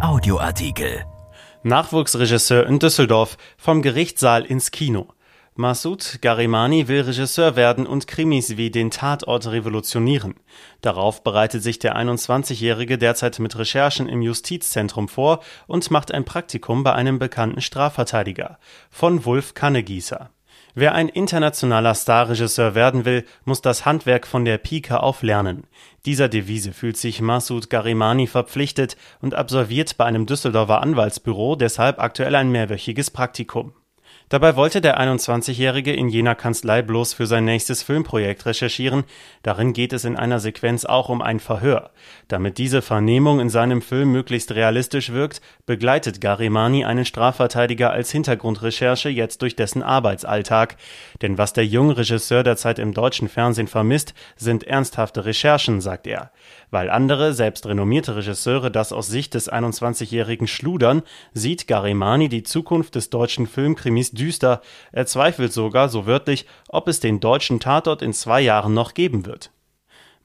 Audioartikel. 0.00 1.06
Nachwuchsregisseur 1.62 2.66
in 2.66 2.78
Düsseldorf 2.78 3.38
vom 3.56 3.80
Gerichtssaal 3.80 4.44
ins 4.44 4.70
Kino. 4.70 5.08
Massoud 5.54 6.18
Garimani 6.20 6.86
will 6.86 7.00
Regisseur 7.00 7.56
werden 7.56 7.86
und 7.86 8.06
Krimis 8.06 8.58
wie 8.58 8.70
den 8.70 8.90
Tatort 8.90 9.46
revolutionieren. 9.46 10.34
Darauf 10.82 11.24
bereitet 11.24 11.62
sich 11.62 11.78
der 11.78 11.96
21-Jährige 11.96 12.98
derzeit 12.98 13.38
mit 13.38 13.56
Recherchen 13.58 14.06
im 14.06 14.20
Justizzentrum 14.20 15.08
vor 15.08 15.40
und 15.66 15.90
macht 15.90 16.12
ein 16.12 16.26
Praktikum 16.26 16.84
bei 16.84 16.92
einem 16.92 17.18
bekannten 17.18 17.62
Strafverteidiger. 17.62 18.58
Von 18.90 19.24
Wulf 19.24 19.54
Kannegießer. 19.54 20.28
Wer 20.78 20.94
ein 20.94 21.08
internationaler 21.08 21.94
Starregisseur 21.94 22.74
werden 22.74 23.06
will, 23.06 23.24
muss 23.46 23.62
das 23.62 23.86
Handwerk 23.86 24.26
von 24.26 24.44
der 24.44 24.58
Pike 24.58 25.02
auf 25.02 25.22
lernen. 25.22 25.66
Dieser 26.04 26.28
Devise 26.28 26.74
fühlt 26.74 26.98
sich 26.98 27.22
Massoud 27.22 27.70
Garimani 27.70 28.26
verpflichtet 28.26 28.98
und 29.22 29.34
absolviert 29.34 29.96
bei 29.96 30.04
einem 30.04 30.26
Düsseldorfer 30.26 30.82
Anwaltsbüro 30.82 31.56
deshalb 31.56 31.98
aktuell 31.98 32.34
ein 32.34 32.50
mehrwöchiges 32.50 33.10
Praktikum. 33.10 33.72
Dabei 34.28 34.56
wollte 34.56 34.80
der 34.80 35.00
21-Jährige 35.00 35.92
in 35.92 36.08
jener 36.08 36.34
Kanzlei 36.34 36.82
bloß 36.82 37.14
für 37.14 37.28
sein 37.28 37.44
nächstes 37.44 37.84
Filmprojekt 37.84 38.44
recherchieren, 38.44 39.04
darin 39.44 39.72
geht 39.72 39.92
es 39.92 40.04
in 40.04 40.16
einer 40.16 40.40
Sequenz 40.40 40.84
auch 40.84 41.08
um 41.08 41.22
ein 41.22 41.38
Verhör. 41.38 41.90
Damit 42.26 42.58
diese 42.58 42.82
Vernehmung 42.82 43.38
in 43.38 43.50
seinem 43.50 43.82
Film 43.82 44.10
möglichst 44.10 44.52
realistisch 44.52 45.12
wirkt, 45.12 45.40
begleitet 45.64 46.20
Garimani 46.20 46.84
einen 46.84 47.04
Strafverteidiger 47.04 47.92
als 47.92 48.10
Hintergrundrecherche 48.10 49.10
jetzt 49.10 49.42
durch 49.42 49.54
dessen 49.54 49.84
Arbeitsalltag. 49.84 50.76
Denn 51.22 51.38
was 51.38 51.52
der 51.52 51.64
junge 51.64 51.96
Regisseur 51.96 52.42
derzeit 52.42 52.80
im 52.80 52.94
deutschen 52.94 53.28
Fernsehen 53.28 53.68
vermisst, 53.68 54.12
sind 54.34 54.64
ernsthafte 54.64 55.24
Recherchen, 55.24 55.80
sagt 55.80 56.08
er. 56.08 56.32
Weil 56.72 56.90
andere, 56.90 57.32
selbst 57.32 57.64
renommierte 57.66 58.16
Regisseure 58.16 58.72
das 58.72 58.92
aus 58.92 59.06
Sicht 59.06 59.34
des 59.34 59.52
21-Jährigen 59.52 60.48
schludern, 60.48 61.02
sieht 61.32 61.68
Garimani 61.68 62.28
die 62.28 62.42
Zukunft 62.42 62.96
des 62.96 63.08
deutschen 63.08 63.46
Filmkrimis 63.46 64.15
düster. 64.16 64.60
Er 64.90 65.06
zweifelt 65.06 65.52
sogar, 65.52 65.88
so 65.88 66.06
wörtlich, 66.06 66.46
ob 66.68 66.88
es 66.88 66.98
den 66.98 67.20
deutschen 67.20 67.60
Tatort 67.60 68.02
in 68.02 68.12
zwei 68.12 68.40
Jahren 68.40 68.74
noch 68.74 68.94
geben 68.94 69.26
wird. 69.26 69.50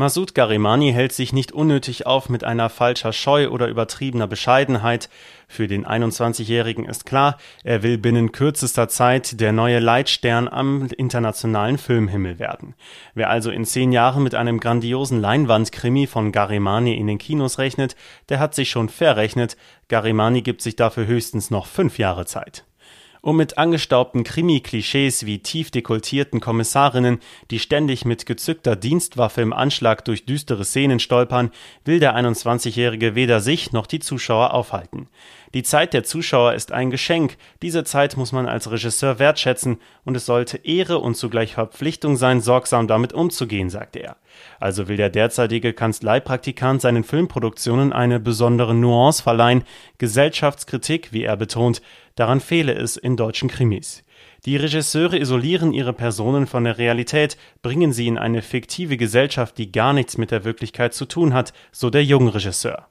Masud 0.00 0.32
Garimani 0.36 0.92
hält 0.92 1.12
sich 1.12 1.32
nicht 1.32 1.50
unnötig 1.50 2.06
auf 2.06 2.28
mit 2.28 2.44
einer 2.44 2.68
falscher 2.68 3.12
Scheu 3.12 3.48
oder 3.48 3.66
übertriebener 3.66 4.28
Bescheidenheit. 4.28 5.10
Für 5.48 5.66
den 5.66 5.84
21-Jährigen 5.84 6.84
ist 6.84 7.04
klar, 7.04 7.36
er 7.64 7.82
will 7.82 7.98
binnen 7.98 8.30
kürzester 8.30 8.88
Zeit 8.88 9.40
der 9.40 9.50
neue 9.50 9.80
Leitstern 9.80 10.46
am 10.46 10.86
internationalen 10.96 11.78
Filmhimmel 11.78 12.38
werden. 12.38 12.76
Wer 13.14 13.28
also 13.28 13.50
in 13.50 13.64
zehn 13.64 13.90
Jahren 13.90 14.22
mit 14.22 14.36
einem 14.36 14.60
grandiosen 14.60 15.20
Leinwandkrimi 15.20 16.06
von 16.06 16.30
Garimani 16.30 16.94
in 16.96 17.08
den 17.08 17.18
Kinos 17.18 17.58
rechnet, 17.58 17.96
der 18.28 18.38
hat 18.38 18.54
sich 18.54 18.70
schon 18.70 18.88
verrechnet. 18.88 19.56
Garimani 19.88 20.42
gibt 20.42 20.62
sich 20.62 20.76
dafür 20.76 21.08
höchstens 21.08 21.50
noch 21.50 21.66
fünf 21.66 21.98
Jahre 21.98 22.24
Zeit 22.24 22.67
um 23.20 23.36
mit 23.36 23.58
angestaubten 23.58 24.24
Krimi-Klischees 24.24 25.26
wie 25.26 25.40
tief 25.40 25.70
dekoltierten 25.70 26.40
Kommissarinnen, 26.40 27.20
die 27.50 27.58
ständig 27.58 28.04
mit 28.04 28.26
gezückter 28.26 28.76
Dienstwaffe 28.76 29.40
im 29.40 29.52
Anschlag 29.52 30.04
durch 30.04 30.24
düstere 30.24 30.64
Szenen 30.64 31.00
stolpern, 31.00 31.50
will 31.84 32.00
der 32.00 32.16
21-Jährige 32.16 33.14
weder 33.14 33.40
sich 33.40 33.72
noch 33.72 33.86
die 33.86 34.00
Zuschauer 34.00 34.54
aufhalten. 34.54 35.08
Die 35.54 35.62
Zeit 35.62 35.94
der 35.94 36.04
Zuschauer 36.04 36.52
ist 36.52 36.72
ein 36.72 36.90
Geschenk, 36.90 37.38
diese 37.62 37.82
Zeit 37.82 38.18
muss 38.18 38.32
man 38.32 38.46
als 38.46 38.70
Regisseur 38.70 39.18
wertschätzen 39.18 39.78
und 40.04 40.14
es 40.14 40.26
sollte 40.26 40.58
Ehre 40.58 40.98
und 40.98 41.16
zugleich 41.16 41.54
Verpflichtung 41.54 42.16
sein, 42.16 42.42
sorgsam 42.42 42.86
damit 42.86 43.14
umzugehen, 43.14 43.70
sagte 43.70 44.00
er. 44.00 44.16
Also 44.60 44.88
will 44.88 44.98
der 44.98 45.08
derzeitige 45.08 45.72
Kanzleipraktikant 45.72 46.82
seinen 46.82 47.02
Filmproduktionen 47.02 47.92
eine 47.92 48.20
besondere 48.20 48.74
Nuance 48.74 49.22
verleihen, 49.22 49.64
Gesellschaftskritik, 49.96 51.12
wie 51.12 51.24
er 51.24 51.36
betont, 51.36 51.80
daran 52.18 52.40
fehle 52.40 52.74
es 52.74 52.96
in 52.96 53.16
deutschen 53.16 53.48
Krimis. 53.48 54.04
Die 54.44 54.56
Regisseure 54.56 55.18
isolieren 55.18 55.72
ihre 55.72 55.92
Personen 55.92 56.46
von 56.46 56.64
der 56.64 56.78
Realität, 56.78 57.36
bringen 57.62 57.92
sie 57.92 58.06
in 58.06 58.18
eine 58.18 58.42
fiktive 58.42 58.96
Gesellschaft, 58.96 59.58
die 59.58 59.72
gar 59.72 59.92
nichts 59.92 60.18
mit 60.18 60.30
der 60.30 60.44
Wirklichkeit 60.44 60.94
zu 60.94 61.06
tun 61.06 61.34
hat, 61.34 61.52
so 61.72 61.90
der 61.90 62.04
junge 62.04 62.34
Regisseur. 62.34 62.88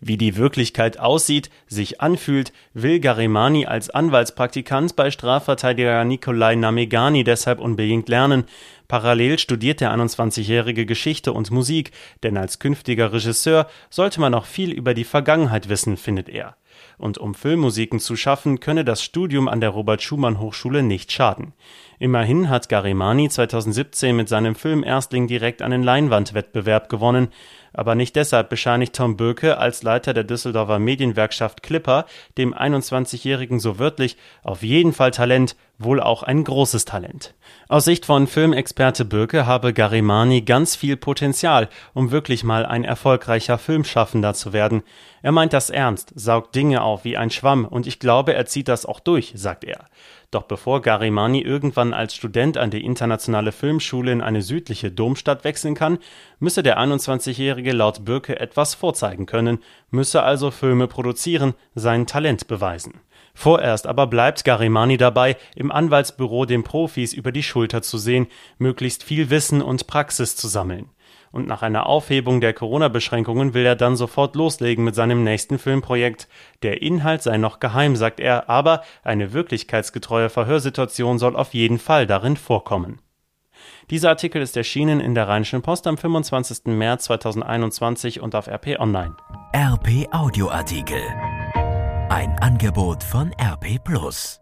Wie 0.00 0.16
die 0.16 0.36
Wirklichkeit 0.36 1.00
aussieht, 1.00 1.50
sich 1.66 2.00
anfühlt, 2.00 2.52
will 2.72 3.00
Garimani 3.00 3.66
als 3.66 3.90
Anwaltspraktikant 3.90 4.94
bei 4.94 5.10
Strafverteidiger 5.10 6.04
Nikolai 6.04 6.54
Namegani 6.54 7.24
deshalb 7.24 7.58
unbedingt 7.58 8.08
lernen. 8.08 8.44
Parallel 8.86 9.40
studiert 9.40 9.80
der 9.80 9.92
21-jährige 9.92 10.86
Geschichte 10.86 11.32
und 11.32 11.50
Musik, 11.50 11.90
denn 12.22 12.36
als 12.36 12.60
künftiger 12.60 13.12
Regisseur 13.12 13.68
sollte 13.90 14.20
man 14.20 14.32
noch 14.32 14.46
viel 14.46 14.70
über 14.70 14.94
die 14.94 15.04
Vergangenheit 15.04 15.68
wissen, 15.68 15.96
findet 15.96 16.28
er. 16.28 16.57
Und 16.98 17.18
um 17.18 17.34
Filmmusiken 17.34 18.00
zu 18.00 18.16
schaffen, 18.16 18.60
könne 18.60 18.84
das 18.84 19.02
Studium 19.02 19.48
an 19.48 19.60
der 19.60 19.70
Robert 19.70 20.02
Schumann 20.02 20.40
Hochschule 20.40 20.82
nicht 20.82 21.12
schaden. 21.12 21.52
Immerhin 21.98 22.48
hat 22.48 22.68
Garimani 22.68 23.28
2017 23.28 24.14
mit 24.14 24.28
seinem 24.28 24.54
Film 24.54 24.84
Erstling 24.84 25.26
direkt 25.26 25.62
einen 25.62 25.82
Leinwandwettbewerb 25.82 26.88
gewonnen, 26.88 27.28
aber 27.72 27.94
nicht 27.94 28.16
deshalb 28.16 28.48
bescheinigt 28.48 28.94
Tom 28.94 29.16
Böke 29.16 29.58
als 29.58 29.82
Leiter 29.82 30.14
der 30.14 30.24
Düsseldorfer 30.24 30.78
Medienwerkschaft 30.78 31.62
Clipper 31.62 32.06
dem 32.36 32.54
21-Jährigen 32.54 33.60
so 33.60 33.78
wörtlich 33.78 34.16
auf 34.42 34.62
jeden 34.62 34.92
Fall 34.92 35.10
Talent, 35.10 35.56
wohl 35.78 36.00
auch 36.00 36.22
ein 36.22 36.42
großes 36.42 36.84
Talent. 36.84 37.34
Aus 37.68 37.84
Sicht 37.84 38.04
von 38.04 38.26
Filmexperte 38.26 39.04
Böke 39.04 39.46
habe 39.46 39.72
Garimani 39.72 40.42
ganz 40.42 40.74
viel 40.74 40.96
Potenzial, 40.96 41.68
um 41.94 42.10
wirklich 42.10 42.42
mal 42.42 42.66
ein 42.66 42.84
erfolgreicher 42.84 43.58
Filmschaffender 43.58 44.34
zu 44.34 44.52
werden. 44.52 44.82
Er 45.22 45.32
meint 45.32 45.52
das 45.52 45.70
ernst, 45.70 46.12
saugt 46.14 46.54
Dinge 46.54 46.82
auf 46.82 47.04
wie 47.04 47.16
ein 47.16 47.30
Schwamm 47.30 47.64
und 47.64 47.86
ich 47.86 48.00
glaube, 48.00 48.34
er 48.34 48.46
zieht 48.46 48.68
das 48.68 48.86
auch 48.86 49.00
durch, 49.00 49.32
sagt 49.36 49.64
er. 49.64 49.86
Doch 50.30 50.42
bevor 50.42 50.82
Garimani 50.82 51.40
irgendwann 51.40 51.94
als 51.94 52.14
Student 52.14 52.58
an 52.58 52.70
die 52.70 52.84
Internationale 52.84 53.50
Filmschule 53.50 54.12
in 54.12 54.20
eine 54.20 54.42
südliche 54.42 54.90
Domstadt 54.90 55.42
wechseln 55.42 55.74
kann, 55.74 55.98
müsse 56.38 56.62
der 56.62 56.78
21-Jährige 56.78 57.72
laut 57.72 58.04
Bürke 58.04 58.38
etwas 58.38 58.74
vorzeigen 58.74 59.24
können, 59.24 59.60
müsse 59.90 60.22
also 60.22 60.50
Filme 60.50 60.86
produzieren, 60.86 61.54
sein 61.74 62.06
Talent 62.06 62.46
beweisen. 62.46 63.00
Vorerst 63.32 63.86
aber 63.86 64.06
bleibt 64.06 64.44
Garimani 64.44 64.98
dabei, 64.98 65.38
im 65.56 65.72
Anwaltsbüro 65.72 66.44
den 66.44 66.62
Profis 66.62 67.14
über 67.14 67.32
die 67.32 67.42
Schulter 67.42 67.80
zu 67.80 67.96
sehen, 67.96 68.26
möglichst 68.58 69.04
viel 69.04 69.30
Wissen 69.30 69.62
und 69.62 69.86
Praxis 69.86 70.36
zu 70.36 70.46
sammeln 70.46 70.90
und 71.30 71.46
nach 71.46 71.62
einer 71.62 71.86
Aufhebung 71.86 72.40
der 72.40 72.52
Corona-Beschränkungen 72.52 73.54
will 73.54 73.66
er 73.66 73.76
dann 73.76 73.96
sofort 73.96 74.36
loslegen 74.36 74.84
mit 74.84 74.94
seinem 74.94 75.24
nächsten 75.24 75.58
Filmprojekt. 75.58 76.28
Der 76.62 76.82
Inhalt 76.82 77.22
sei 77.22 77.38
noch 77.38 77.60
geheim, 77.60 77.96
sagt 77.96 78.20
er, 78.20 78.48
aber 78.48 78.82
eine 79.02 79.32
wirklichkeitsgetreue 79.32 80.30
Verhörsituation 80.30 81.18
soll 81.18 81.36
auf 81.36 81.54
jeden 81.54 81.78
Fall 81.78 82.06
darin 82.06 82.36
vorkommen. 82.36 83.00
Dieser 83.90 84.10
Artikel 84.10 84.42
ist 84.42 84.56
erschienen 84.56 85.00
in 85.00 85.14
der 85.14 85.28
Rheinischen 85.28 85.62
Post 85.62 85.86
am 85.86 85.96
25. 85.96 86.66
März 86.66 87.04
2021 87.04 88.20
und 88.20 88.34
auf 88.34 88.46
RP 88.46 88.78
Online. 88.78 89.16
RP 89.54 90.12
Audioartikel. 90.12 91.02
Ein 92.10 92.38
Angebot 92.40 93.02
von 93.02 93.32
RP 93.40 93.82
Plus. 93.82 94.40